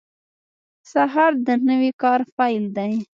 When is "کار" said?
2.01-2.21